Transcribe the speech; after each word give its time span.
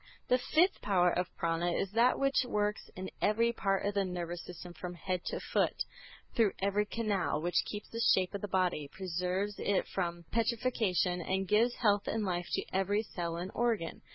The 0.29 0.39
fifth 0.39 0.81
power 0.81 1.11
of 1.11 1.27
Prâna 1.37 1.79
is 1.79 1.91
that 1.91 2.17
which 2.17 2.43
works 2.43 2.89
in 2.95 3.11
every 3.21 3.53
part 3.53 3.85
of 3.85 3.93
the 3.93 4.03
nervous 4.03 4.43
system 4.43 4.73
from 4.73 4.95
head 4.95 5.23
to 5.25 5.39
foot, 5.39 5.83
through 6.33 6.53
every 6.59 6.87
canal, 6.87 7.39
which 7.39 7.63
keeps 7.65 7.87
the 7.89 7.99
shape 8.15 8.33
of 8.33 8.41
the 8.41 8.47
body, 8.47 8.87
preserves 8.91 9.53
it 9.59 9.87
from 9.93 10.25
putrefaction, 10.31 11.21
and 11.21 11.47
gives 11.47 11.75
health 11.75 12.07
and 12.07 12.25
life 12.25 12.47
to 12.53 12.65
every 12.73 13.03
cell 13.03 13.37
and 13.37 13.51
organ. 13.53 14.01